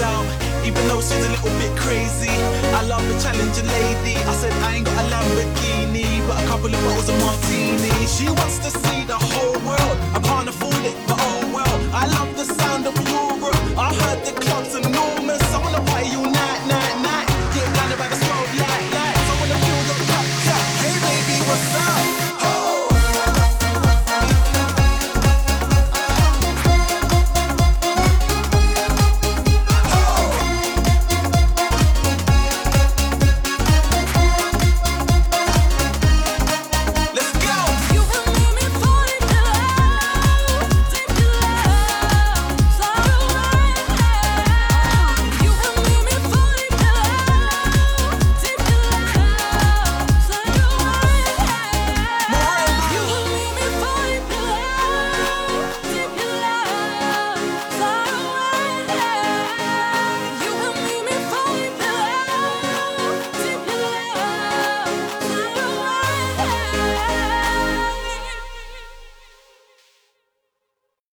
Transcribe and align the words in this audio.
out, 0.00 0.26
even 0.64 0.86
though 0.88 1.00
she's 1.00 1.24
a 1.24 1.30
little 1.30 1.50
bit 1.58 1.76
crazy. 1.76 2.30
I 2.78 2.82
love 2.86 3.02
a 3.02 3.14
challenging 3.20 3.66
lady. 3.66 4.16
I 4.16 4.34
said 4.34 4.52
I 4.62 4.76
ain't 4.76 4.86
got 4.86 4.96
a 5.04 5.08
Lamborghini, 5.08 6.26
but 6.26 6.42
a 6.42 6.46
couple 6.46 6.72
of 6.72 6.80
bottles 6.84 7.08
of 7.08 7.18
martini. 7.20 7.90
She 8.06 8.26
wants 8.26 8.58
to 8.58 8.70